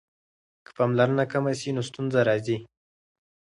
که 0.65 0.71
پاملرنه 0.77 1.25
کمه 1.31 1.53
سي 1.59 1.69
نو 1.75 1.81
ستونزه 1.89 2.19
راځي. 2.27 2.57